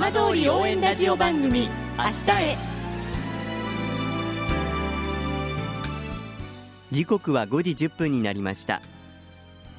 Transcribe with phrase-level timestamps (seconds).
[0.00, 1.68] 浜通り応援ラジオ番組
[1.98, 2.56] 明日へ。
[6.92, 8.80] 時刻は5時1分になりました。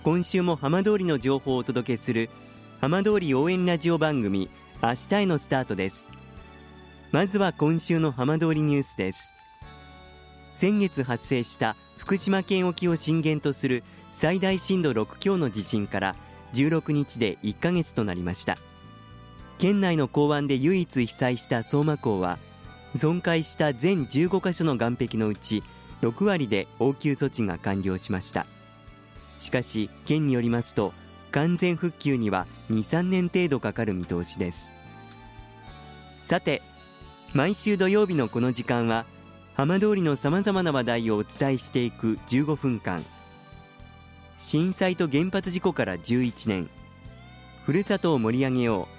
[0.04, 2.30] 今週も浜通りの情報をお届けする
[2.82, 4.50] 浜通り応援ラジオ番組
[4.84, 6.10] 明日へのスタートです。
[7.14, 9.32] まずは今週の浜通りニュースです。
[10.52, 16.16] 先月発生した福島県沖を震源とする最大震度6強の地震から
[16.56, 18.58] 16日で1ヶ月となりました。
[19.60, 22.40] 県内の港湾で唯一被災した相馬港は
[22.96, 25.64] 損壊した全15カ所の岸壁のうち
[26.02, 28.46] 6割で応急措置が完了しました。
[29.38, 30.94] しかし県によりますと
[31.32, 34.72] 完全復旧には23年程度かかる見通しです。
[36.24, 36.62] さて
[37.34, 39.06] 毎週土曜日のこの時間は
[39.56, 43.04] 浜通りのさまざまな話題をお伝えしていく15分間。
[44.38, 46.70] 震災と原発事故から11年。
[47.66, 48.99] ふるさとを盛り上げよう。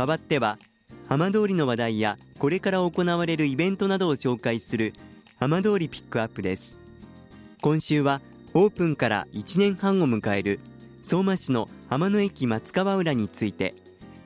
[0.00, 0.56] 代わっては
[1.10, 4.94] 浜通りの話題やこれから行われるイベントなどを紹介する
[5.38, 6.80] 浜通りピックアップです。
[7.60, 8.22] 今週は
[8.54, 10.58] オープンから1年半を迎える
[11.02, 13.74] 相馬市の浜野駅松川浦について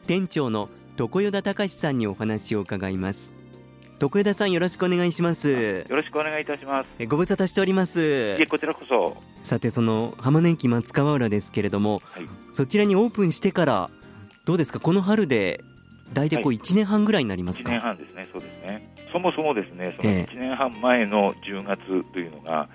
[0.06, 3.34] 店長の床与田隆さんにお話を伺います。
[4.00, 5.50] 床与田さんよろしくお願いします。
[5.88, 7.06] よろしくお願いいたします。
[7.09, 7.98] ご無沙汰しております。
[8.38, 9.16] いえこちらこそ。
[9.42, 13.91] さてその浜野駅松川浦ですけれども、はい、そちらにオープンしてから
[14.45, 14.81] どうですか？
[14.81, 15.62] この春で
[16.12, 18.28] 大体こう1年半ぐらいになりますか、はい、1年半ですね。
[18.32, 18.94] そうですね。
[19.12, 19.94] そもそもですね。
[19.97, 22.69] その1年半前の10月というのが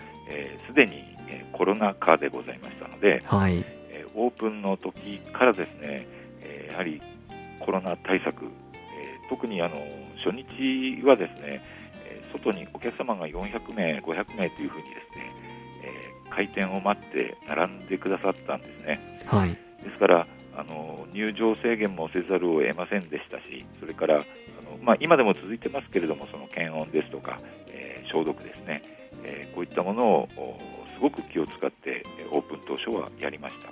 [0.68, 3.58] すで、えー、に、えー、コロナ禍でございましたので、はい。
[3.90, 6.08] えー、オープンの時からですね、
[6.42, 7.02] えー、やはり
[7.60, 9.76] コロナ対策、えー、特にあの
[10.18, 11.62] 初日はですね、
[12.06, 15.32] えー、外にお客様が400名、500名というふうにですね、
[15.84, 19.20] えー、開店を待って並んでくださったんですね。
[19.28, 19.50] はい、
[19.84, 20.26] ですから
[20.56, 24.18] あの入場制限もせざるを得ませんでしたし、それからあ
[24.64, 27.38] の、まあ、今でも続いてますけれども、その検温ですとか、
[27.68, 28.82] えー、消毒ですね、
[29.24, 30.28] えー、こういったものを
[30.94, 33.70] すごく気を使ってオープン当初はやりました。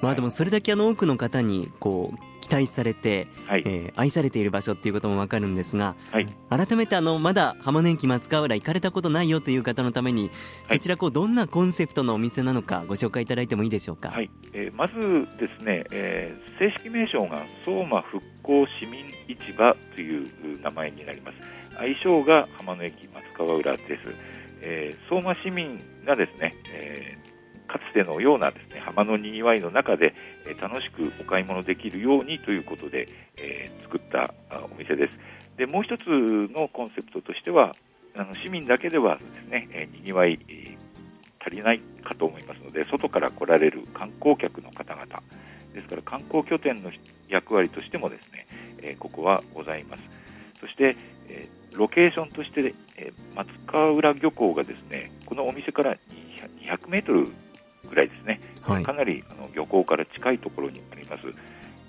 [0.00, 10.30] まあでもそれだけあの多くの方にこう期待されて、はい、えー、愛されている場所っていうこともわかるんですが、はい、改めてあのまだ浜年期松川浦行かれたことないよという方のために、
[10.66, 14.30] はい、そちらこうどんなコンセプトのお店なのかご紹介いただいてもいいでしょうか、はい。
[14.54, 21.36] えー、まずですね、えー、正式名称が相馬復興市民市場という名前になります。
[21.78, 23.88] 愛称が浜野駅松川浦です、
[24.62, 27.27] えー、相馬市民がですね、えー
[27.68, 30.14] かつてのようなですね浜のにぎわいの中で、
[30.46, 33.06] えー、楽しくお買い物できるようにということで、
[33.36, 34.34] えー、作った
[34.72, 35.18] お店です。
[35.56, 37.72] でもう一つのコンセプトとしては
[38.16, 40.76] あの市民だけではですね、えー、にぎわい、えー、
[41.40, 45.22] 足りないかと思いますので外から来られる観光客の方々
[45.74, 46.90] ですから観光拠点の
[47.28, 48.46] 役割としてもですね、
[48.82, 50.02] えー、ここはございます。
[50.60, 50.96] そして、
[51.28, 55.94] えー、ロケーションとして、えー、松川浦漁港がですねこのお店から
[56.62, 57.28] 200メートル
[57.88, 61.22] ぐらいですね、はい、かなりあの漁港から近いところにあります。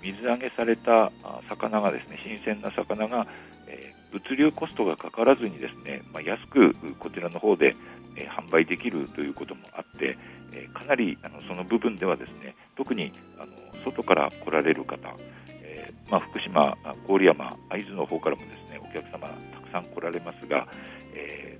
[0.02, 1.12] 水揚げされた
[1.48, 3.26] 魚がですね新鮮な魚が、
[3.66, 7.74] えー、物流コストがかからずにですね、まあ、安くこちらの方で、
[8.16, 10.16] えー、販売できるということもあって、
[10.54, 13.52] えー、かなりあのその部分ではですね特にあの
[13.84, 15.14] 外から来られる方、
[15.62, 16.76] えまあ、福島、
[17.06, 20.66] 郡山、会津の方からもですねお客様たくさん来られますが、
[21.14, 21.58] え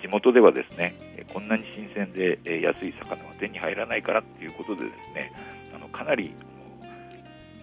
[0.00, 0.96] 地元ではですね
[1.32, 5.32] こんなに新鮮で安い魚は手に入らないからということでですね
[5.74, 6.34] あのかなり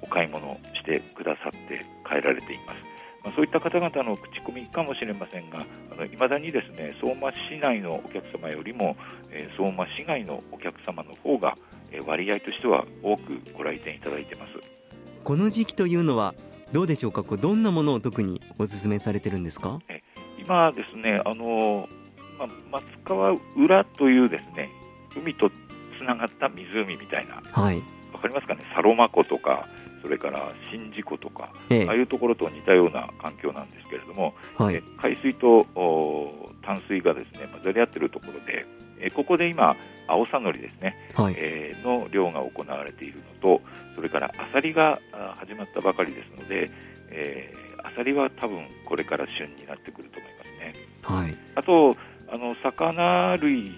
[0.02, 2.80] お買い物してくださって帰られています。
[3.24, 8.98] まあ、そういった方々の口コミかもしれませんが、いまだにですね相馬市内のお客様よりも、
[9.32, 11.56] えー、相馬市外のお客様の方が、
[11.90, 14.56] えー、割合としては多くご来店いただいてます。
[15.24, 16.36] この時期というのは
[16.74, 17.24] どうでしょうか？
[17.24, 19.80] こうどんなものを特にお勧めされてるんですか？
[19.88, 20.02] え
[20.38, 21.88] 今ですねあの
[22.48, 24.70] まあ、松川浦というですね
[25.16, 25.50] 海と
[25.98, 29.68] つながった湖みたいな、はい、わかりますかね、サロマ湖とか
[30.04, 31.88] それから宍道湖とか、ええ。
[31.88, 34.76] ああいうところと似たような環境なんですけれども、はい。
[34.76, 38.66] え海水とお淡水がですね混ざり合っているところで、
[39.00, 41.36] えここで今、アオサノリですね、はい。
[41.38, 43.62] えーの漁が行われているのと、
[43.96, 46.70] それからアサリがあ始まったばかりですので、
[47.10, 50.74] えーアサリは多分これから旬になってくると思いますね。
[51.02, 51.38] はい。
[51.56, 51.96] あと、
[52.34, 53.72] あの魚類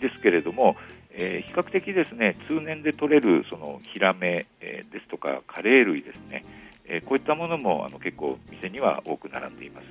[0.00, 0.76] ですけれども、
[1.10, 6.44] えー比較的ですね通年で取れるそのヒラメ、えーですとかカレー類ですね、
[6.84, 9.86] えーこういったものもあの結構店には多く並んでいます。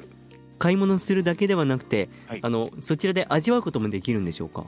[0.58, 2.40] 買い物するだけではなくて、はい。
[2.42, 4.64] あのそちらで味わうこともできるんでしょうか？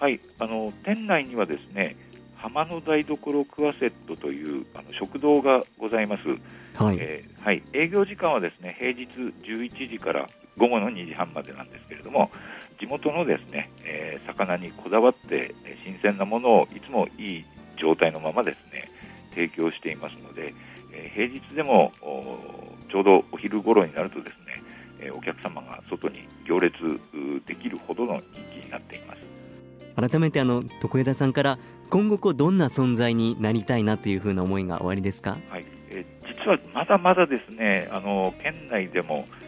[0.00, 1.96] はい、あの店内にはですね
[2.34, 6.28] 浜の台所クワセットというあの食堂がございます。
[6.82, 9.06] はい、えーはい、営業時間はですね平日
[9.42, 12.30] 11時から午後の2時半までなんですけれども
[12.84, 17.44] 地元のですね、えー魚にこだわってえー新鮮なものをいつもいい
[17.80, 18.88] 状態のままですね
[19.30, 20.54] 提供していますので、
[20.92, 22.38] えー平日でもお
[22.90, 24.62] ちょうどお昼頃になるとですね、
[25.00, 26.98] えーお客様が外に行列う
[27.46, 29.20] できるほどの人気になっています。
[29.96, 31.58] 改めてあの徳枝さんから
[31.88, 35.38] 今後こうどんな存在になりたいなというふうな思いがおありですか？
[35.48, 39.43] はい、えー実はまだまだですね、あの県内でも、えー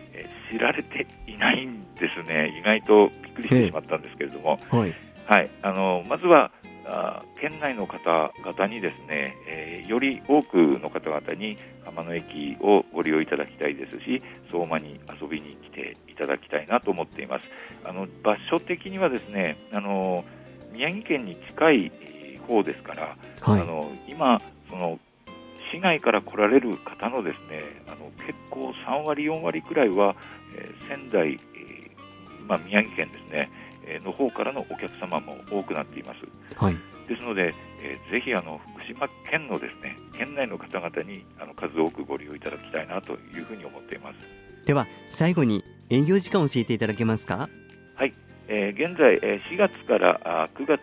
[0.50, 4.94] 知られていないんですね、意外とびっくりしてしまったんですけれども、はい。
[5.26, 6.50] はい、あのまずは
[6.84, 14.20] あ県内の方々にですね、えーより多くの方々に浜の駅をご利用いただきたいですし、
[14.50, 17.46] 相馬に遊びに来ていただきたいなと思っています。
[17.84, 20.24] あの場所的にはですね、あの
[20.72, 23.60] 宮城県に近いえー方ですから、はい。
[23.60, 24.98] あの今その
[25.72, 30.35] 市外から来られる方のですねあの結構3割4割くらいは、えー
[30.88, 33.50] 仙台、えーまあ、宮城県ですね、
[33.86, 36.18] えーの方からのお客様も多くなっています。
[36.56, 36.76] はい。
[37.08, 44.26] ですので、えーぜひあの福島県のですね県内の方々にあの数多くご利用いただきたいなというふうに思っています。
[44.66, 47.48] では最後に営業時間を教えていただけますか？
[48.48, 50.80] えー現在、えー4月からあ9月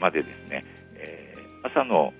[0.00, 0.64] までですね、
[0.96, 2.12] えー朝の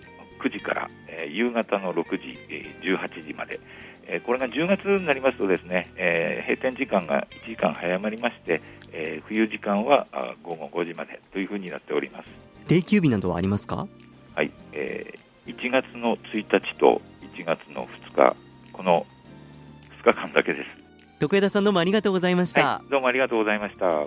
[0.43, 3.61] 9時から、えー夕方の6時、えー18時まで、
[4.09, 8.63] えーこれが10月になりますとですね、えー閉店時間が1時間早まりまして、
[8.93, 12.29] えー冬時間はあ午後5時までというふうになっております。
[12.67, 13.87] 定休日などはありますか？
[14.35, 17.01] はい、えー1月の1日と
[17.37, 18.37] 1月の2日、
[18.73, 19.07] この
[20.03, 20.79] 2日間だけです。
[21.21, 24.07] 徳枝さんどうもありがとうございました、はい、どうもありがとうございました。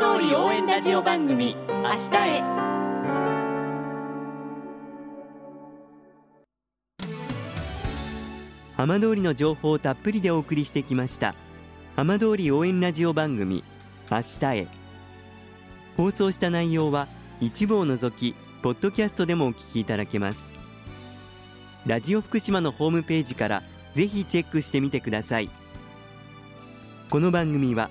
[0.00, 2.40] 通り応援ラジオ番組「明日へ」
[8.78, 11.34] 浜通りの情報をたっぷりでお送りしてきました。
[11.96, 13.62] 浜通り応援ラジオ番組
[14.10, 14.68] 明日へ。
[15.98, 17.06] 放送した内容は
[17.38, 20.50] 一部を除きポッドキャストでもお聞きいただけます。
[21.84, 23.62] ラジオ福島のホームページから
[23.92, 25.50] ぜひチェックしてみてください。
[27.10, 27.90] この番組は